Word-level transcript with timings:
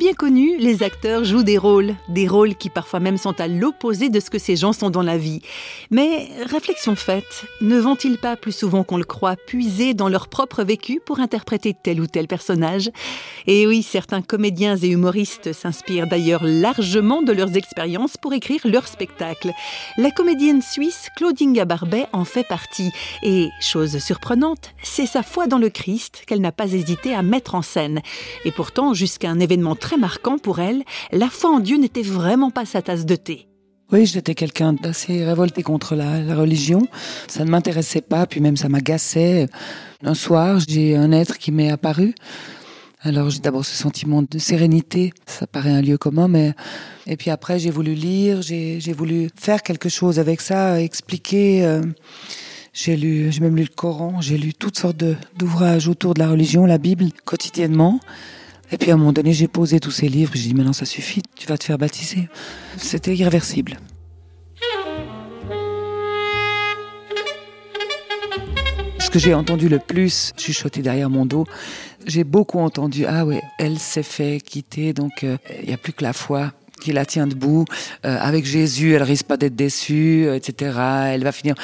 bien 0.00 0.14
connu, 0.14 0.56
les 0.56 0.82
acteurs 0.82 1.24
jouent 1.24 1.42
des 1.42 1.58
rôles, 1.58 1.94
des 2.08 2.26
rôles 2.26 2.54
qui 2.54 2.70
parfois 2.70 3.00
même 3.00 3.18
sont 3.18 3.38
à 3.38 3.48
l'opposé 3.48 4.08
de 4.08 4.18
ce 4.18 4.30
que 4.30 4.38
ces 4.38 4.56
gens 4.56 4.72
sont 4.72 4.88
dans 4.88 5.02
la 5.02 5.18
vie. 5.18 5.42
Mais 5.90 6.30
réflexion 6.46 6.96
faite, 6.96 7.44
ne 7.60 7.78
vont-ils 7.78 8.16
pas 8.16 8.34
plus 8.34 8.56
souvent 8.56 8.82
qu'on 8.82 8.96
le 8.96 9.04
croit 9.04 9.36
puiser 9.36 9.92
dans 9.92 10.08
leur 10.08 10.28
propre 10.28 10.64
vécu 10.64 11.02
pour 11.04 11.20
interpréter 11.20 11.74
tel 11.74 12.00
ou 12.00 12.06
tel 12.06 12.28
personnage? 12.28 12.90
Et 13.46 13.66
oui, 13.66 13.82
certains 13.82 14.22
comédiens 14.22 14.74
et 14.74 14.88
humoristes 14.88 15.52
s'inspirent 15.52 16.06
d'ailleurs 16.06 16.44
largement 16.44 17.20
de 17.20 17.32
leurs 17.32 17.54
expériences 17.58 18.16
pour 18.16 18.32
écrire 18.32 18.62
leur 18.64 18.88
spectacle. 18.88 19.52
La 19.98 20.10
comédienne 20.10 20.62
suisse 20.62 21.08
Claudine 21.14 21.62
Barbet 21.64 22.06
en 22.14 22.24
fait 22.24 22.48
partie. 22.48 22.90
Et, 23.22 23.50
chose 23.60 23.98
surprenante, 23.98 24.70
c'est 24.82 25.04
sa 25.04 25.22
foi 25.22 25.46
dans 25.46 25.58
le 25.58 25.68
Christ 25.68 26.22
qu'elle 26.26 26.40
n'a 26.40 26.52
pas 26.52 26.72
hésité 26.72 27.14
à 27.14 27.22
mettre 27.22 27.54
en 27.54 27.60
scène. 27.60 28.00
Et 28.46 28.50
pourtant, 28.50 28.94
jusqu'à 28.94 29.28
un 29.28 29.40
événement 29.40 29.74
très 29.74 29.89
marquant 29.96 30.38
pour 30.38 30.60
elle, 30.60 30.82
la 31.12 31.28
foi 31.28 31.50
en 31.50 31.60
Dieu 31.60 31.76
n'était 31.76 32.02
vraiment 32.02 32.50
pas 32.50 32.64
sa 32.64 32.82
tasse 32.82 33.06
de 33.06 33.16
thé. 33.16 33.46
Oui, 33.92 34.06
j'étais 34.06 34.36
quelqu'un 34.36 34.72
d'assez 34.72 35.24
révolté 35.24 35.64
contre 35.64 35.96
la, 35.96 36.36
religion. 36.36 36.86
Ça 37.26 37.44
ne 37.44 37.50
m'intéressait 37.50 38.00
pas, 38.00 38.24
puis 38.26 38.40
même 38.40 38.56
ça 38.56 38.68
m'agaçait. 38.68 39.48
Un 40.04 40.14
soir, 40.14 40.60
j'ai 40.66 40.96
un 40.96 41.10
être 41.10 41.38
qui 41.38 41.50
m'est 41.50 41.70
apparu. 41.70 42.14
Alors 43.02 43.30
j'ai 43.30 43.40
d'abord 43.40 43.64
ce 43.64 43.74
sentiment 43.74 44.22
de 44.22 44.38
sérénité, 44.38 45.14
ça 45.24 45.46
paraît 45.46 45.70
un 45.70 45.80
lieu 45.80 45.96
commun, 45.96 46.28
mais 46.28 46.52
et 47.06 47.16
puis 47.16 47.30
après 47.30 47.58
j'ai 47.58 47.70
voulu 47.70 47.94
lire, 47.94 48.42
j'ai 48.42 48.92
voulu 48.92 49.30
faire 49.34 49.62
quelque 49.62 49.88
chose 49.88 50.18
avec 50.18 50.42
ça, 50.42 50.78
expliquer. 50.82 51.64
Euh, 51.64 51.80
j'ai 52.74 52.96
lu, 52.96 53.32
j'ai 53.32 53.40
même 53.40 53.56
lu 53.56 53.62
le 53.62 53.74
Coran, 53.74 54.20
j'ai 54.20 54.36
lu 54.36 54.52
toutes 54.52 54.78
sortes 54.78 55.02
d'ouvrages 55.36 55.88
autour 55.88 56.12
de 56.12 56.20
la 56.20 56.28
religion, 56.28 56.66
la 56.66 56.78
Bible 56.78 57.06
quotidiennement. 57.24 58.00
Et 58.72 58.78
puis 58.78 58.90
à 58.90 58.94
un 58.94 58.96
moment 58.96 59.12
donné, 59.12 59.32
j'ai 59.32 59.48
posé 59.48 59.80
tous 59.80 59.90
ces 59.90 60.08
livres. 60.08 60.32
J'ai 60.34 60.48
dit, 60.48 60.54
maintenant 60.54 60.72
ça 60.72 60.86
suffit, 60.86 61.22
tu 61.36 61.46
vas 61.46 61.58
te 61.58 61.64
faire 61.64 61.78
baptiser. 61.78 62.28
C'était 62.76 63.14
irréversible. 63.16 63.78
Ce 68.98 69.10
que 69.10 69.18
j'ai 69.18 69.34
entendu 69.34 69.68
le 69.68 69.80
plus 69.80 70.32
chuchoter 70.36 70.82
derrière 70.82 71.10
mon 71.10 71.26
dos, 71.26 71.44
j'ai 72.06 72.22
beaucoup 72.22 72.60
entendu, 72.60 73.06
ah 73.06 73.26
ouais, 73.26 73.42
elle 73.58 73.78
s'est 73.78 74.04
fait 74.04 74.40
quitter, 74.40 74.92
donc 74.92 75.24
euh, 75.24 75.36
il 75.60 75.68
n'y 75.68 75.74
a 75.74 75.76
plus 75.76 75.92
que 75.92 76.04
la 76.04 76.12
foi 76.12 76.52
qui 76.80 76.92
la 76.92 77.06
tient 77.06 77.26
debout. 77.26 77.64
Euh, 78.04 78.16
avec 78.20 78.44
Jésus, 78.44 78.94
elle 78.94 79.02
risque 79.02 79.26
pas 79.26 79.36
d'être 79.36 79.54
déçue, 79.54 80.24
euh, 80.26 80.34
etc. 80.34 80.78
Elle 81.06 81.22
va 81.22 81.32
finir. 81.32 81.54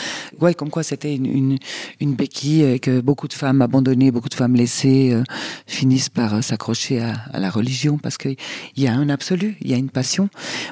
Ouais, 0.41 0.55
comme 0.55 0.70
quoi 0.70 0.83
c'était 0.83 1.14
une, 1.14 1.27
une, 1.27 1.58
une, 2.00 2.14
béquille 2.14 2.62
et 2.62 2.78
que 2.78 3.00
beaucoup 3.00 3.28
de 3.28 3.33
femmes 3.33 3.62
abandonnées, 3.62 4.11
beaucoup 4.11 4.28
de 4.28 4.34
femmes 4.34 4.55
laissées 4.55 5.12
euh, 5.12 5.23
finissent 5.67 6.08
par 6.08 6.42
s'accrocher 6.45 7.00
à, 7.00 7.39
la 7.39 7.50
religion 7.50 7.98
parce 7.98 8.19
qu'il 8.19 8.36
y 8.77 8.86
a 8.86 8.92
un 8.92 9.08
absolu, 9.08 9.56
il 9.61 9.70
y 9.70 9.75
a 9.75 9.77
une 9.77 9.91
passion. 9.91 10.28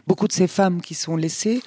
Beaucoup 0.06 0.28
de 0.28 0.32
ces 0.32 0.46
femmes 0.46 0.80
qui 0.80 0.94
sont 0.94 1.16
laissées 1.16 1.62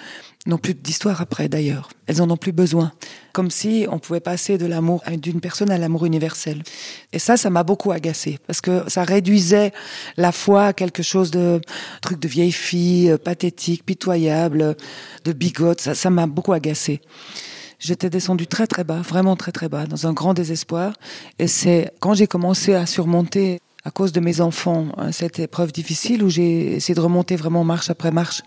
n'ont 0.47 0.57
plus 0.57 0.73
d'histoire 0.73 1.21
après 1.21 1.49
d'ailleurs. 1.49 1.89
Elles 2.07 2.21
en 2.21 2.29
ont 2.29 2.37
plus 2.37 2.51
besoin. 2.51 2.91
Comme 3.33 3.51
si 3.51 3.85
on 3.91 3.99
pouvait 3.99 4.19
passer 4.19 4.57
de 4.57 4.65
l'amour 4.65 5.03
d'une 5.17 5.41
personne 5.41 5.69
à 5.69 5.77
l'amour 5.77 6.05
universel. 6.05 6.63
Et 7.13 7.19
ça, 7.19 7.37
ça 7.37 7.49
m'a 7.49 7.63
beaucoup 7.63 7.91
agacé 7.91 8.39
parce 8.47 8.61
que 8.61 8.83
ça 8.87 9.03
réduisait 9.03 9.73
la 10.15 10.31
foi 10.31 10.67
à 10.67 10.73
quelque 10.73 11.03
chose 11.03 11.31
de 11.31 11.61
truc 12.01 12.19
de 12.19 12.27
vieille 12.27 12.51
fille, 12.51 13.11
euh, 13.11 13.17
pathétique, 13.17 13.85
pitoyable, 13.85 14.75
de 15.25 15.33
bigote. 15.33 15.81
Ça, 15.81 15.93
ça 15.93 16.09
m'a 16.09 16.25
beaucoup 16.25 16.53
agacé. 16.53 17.01
J'étais 17.79 18.09
descendue 18.09 18.47
très 18.47 18.65
très 18.65 18.83
bas, 18.83 19.01
vraiment 19.01 19.35
très 19.35 19.51
très 19.51 19.69
bas, 19.69 19.85
dans 19.85 20.07
un 20.07 20.13
grand 20.13 20.33
désespoir. 20.33 20.93
Et 21.37 21.47
c'est 21.47 21.91
quand 21.99 22.15
j'ai 22.15 22.25
commencé 22.25 22.73
à 22.73 22.87
surmonter 22.87 23.59
à 23.83 23.91
cause 23.91 24.11
de 24.11 24.19
mes 24.19 24.41
enfants 24.41 24.87
hein, 24.97 25.11
cette 25.11 25.39
épreuve 25.39 25.71
difficile 25.71 26.23
où 26.23 26.29
j'ai 26.29 26.75
essayé 26.75 26.95
de 26.95 26.99
remonter 26.99 27.35
vraiment 27.35 27.63
marche 27.63 27.89
après 27.89 28.11
marche 28.11 28.41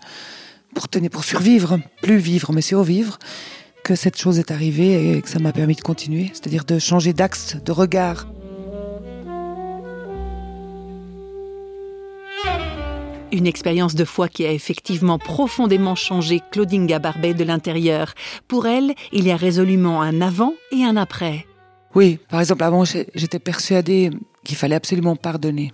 pour 0.73 0.87
tenir, 0.87 1.09
pour 1.09 1.23
survivre, 1.23 1.79
plus 2.01 2.17
vivre, 2.17 2.53
mais 2.53 2.61
survivre, 2.61 3.19
que 3.83 3.95
cette 3.95 4.17
chose 4.17 4.39
est 4.39 4.51
arrivée 4.51 5.17
et 5.17 5.21
que 5.21 5.29
ça 5.29 5.39
m'a 5.39 5.51
permis 5.51 5.75
de 5.75 5.81
continuer, 5.81 6.29
c'est-à-dire 6.33 6.65
de 6.65 6.79
changer 6.79 7.13
d'axe, 7.13 7.57
de 7.63 7.71
regard. 7.71 8.27
Une 13.31 13.47
expérience 13.47 13.95
de 13.95 14.03
foi 14.03 14.27
qui 14.27 14.45
a 14.45 14.51
effectivement 14.51 15.17
profondément 15.17 15.95
changé 15.95 16.41
Claudine 16.51 16.85
Gabarbet 16.85 17.33
de 17.33 17.45
l'intérieur. 17.45 18.13
Pour 18.49 18.67
elle, 18.67 18.93
il 19.13 19.25
y 19.25 19.31
a 19.31 19.37
résolument 19.37 20.01
un 20.01 20.19
avant 20.19 20.53
et 20.71 20.83
un 20.83 20.97
après. 20.97 21.45
Oui, 21.95 22.19
par 22.29 22.41
exemple, 22.41 22.63
avant, 22.63 22.83
j'étais 22.85 23.39
persuadée 23.39 24.11
qu'il 24.43 24.55
fallait 24.55 24.75
absolument 24.75 25.15
pardonner. 25.15 25.73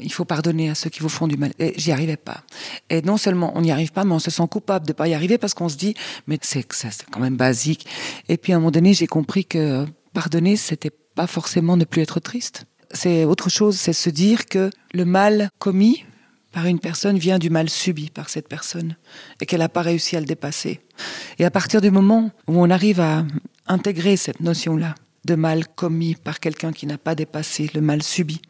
Il 0.00 0.12
faut 0.12 0.24
pardonner 0.24 0.70
à 0.70 0.74
ceux 0.74 0.90
qui 0.90 1.00
vous 1.00 1.08
font 1.08 1.28
du 1.28 1.36
mal. 1.36 1.52
Et 1.58 1.74
j'y 1.76 1.92
arrivais 1.92 2.16
pas. 2.16 2.42
Et 2.88 3.02
non 3.02 3.16
seulement 3.16 3.52
on 3.54 3.60
n'y 3.60 3.70
arrive 3.70 3.92
pas, 3.92 4.04
mais 4.04 4.12
on 4.12 4.18
se 4.18 4.30
sent 4.30 4.46
coupable 4.50 4.86
de 4.86 4.92
pas 4.92 5.08
y 5.08 5.14
arriver 5.14 5.38
parce 5.38 5.54
qu'on 5.54 5.68
se 5.68 5.76
dit, 5.76 5.94
mais 6.26 6.38
c'est 6.42 6.66
quand 7.10 7.20
même 7.20 7.36
basique. 7.36 7.86
Et 8.28 8.36
puis 8.36 8.52
à 8.52 8.56
un 8.56 8.58
moment 8.58 8.70
donné, 8.70 8.94
j'ai 8.94 9.06
compris 9.06 9.44
que 9.44 9.86
pardonner, 10.12 10.56
c'était 10.56 10.92
pas 11.14 11.26
forcément 11.26 11.76
ne 11.76 11.84
plus 11.84 12.02
être 12.02 12.20
triste. 12.20 12.64
C'est 12.92 13.24
autre 13.24 13.48
chose, 13.50 13.76
c'est 13.76 13.92
se 13.92 14.10
dire 14.10 14.46
que 14.46 14.70
le 14.92 15.04
mal 15.04 15.50
commis 15.58 16.04
par 16.52 16.66
une 16.66 16.80
personne 16.80 17.18
vient 17.18 17.38
du 17.38 17.50
mal 17.50 17.70
subi 17.70 18.10
par 18.10 18.28
cette 18.28 18.48
personne 18.48 18.96
et 19.40 19.46
qu'elle 19.46 19.60
n'a 19.60 19.68
pas 19.68 19.82
réussi 19.82 20.16
à 20.16 20.20
le 20.20 20.26
dépasser. 20.26 20.80
Et 21.38 21.44
à 21.44 21.50
partir 21.50 21.80
du 21.80 21.92
moment 21.92 22.30
où 22.48 22.60
on 22.60 22.70
arrive 22.70 23.00
à 23.00 23.24
intégrer 23.68 24.16
cette 24.16 24.40
notion-là, 24.40 24.96
de 25.24 25.34
mal 25.34 25.66
commis 25.66 26.14
par 26.14 26.40
quelqu'un 26.40 26.72
qui 26.72 26.86
n'a 26.86 26.98
pas 26.98 27.14
dépassé 27.14 27.70
le 27.74 27.80
mal 27.80 28.02
subi. 28.02 28.40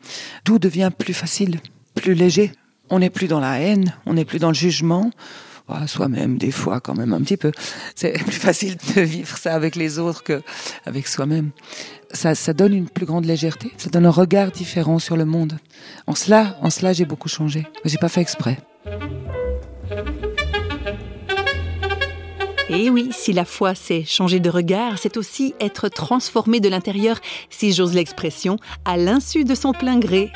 Tout 0.44 0.58
devient 0.58 0.90
plus 0.96 1.14
facile, 1.14 1.60
plus 1.94 2.14
léger. 2.14 2.52
On 2.90 2.98
n'est 2.98 3.10
plus 3.10 3.28
dans 3.28 3.40
la 3.40 3.60
haine, 3.60 3.94
on 4.06 4.14
n'est 4.14 4.24
plus 4.24 4.38
dans 4.38 4.48
le 4.48 4.54
jugement. 4.54 5.10
Soi-même, 5.86 6.36
des 6.36 6.50
fois, 6.50 6.80
quand 6.80 6.94
même, 6.94 7.12
un 7.12 7.20
petit 7.20 7.36
peu. 7.36 7.52
C'est 7.94 8.12
plus 8.24 8.32
facile 8.32 8.76
de 8.96 9.00
vivre 9.02 9.36
ça 9.36 9.54
avec 9.54 9.76
les 9.76 10.00
autres 10.00 10.24
qu'avec 10.24 11.06
soi-même. 11.06 11.50
Ça, 12.12 12.34
ça 12.34 12.52
donne 12.52 12.74
une 12.74 12.88
plus 12.88 13.06
grande 13.06 13.24
légèreté. 13.24 13.72
Ça 13.76 13.88
donne 13.88 14.06
un 14.06 14.10
regard 14.10 14.50
différent 14.50 14.98
sur 14.98 15.16
le 15.16 15.24
monde. 15.24 15.58
En 16.08 16.16
cela, 16.16 16.56
en 16.60 16.70
cela, 16.70 16.92
j'ai 16.92 17.04
beaucoup 17.04 17.28
changé. 17.28 17.68
J'ai 17.84 17.98
pas 17.98 18.08
fait 18.08 18.20
exprès. 18.20 18.58
Et 22.72 22.88
oui, 22.88 23.08
si 23.10 23.32
la 23.32 23.44
foi, 23.44 23.74
c'est 23.74 24.04
changer 24.04 24.38
de 24.38 24.48
regard, 24.48 24.98
c'est 24.98 25.16
aussi 25.16 25.54
être 25.58 25.88
transformé 25.88 26.60
de 26.60 26.68
l'intérieur, 26.68 27.18
si 27.50 27.72
j'ose 27.72 27.94
l'expression, 27.94 28.58
à 28.84 28.96
l'insu 28.96 29.42
de 29.42 29.56
son 29.56 29.72
plein 29.72 29.98
gré, 29.98 30.30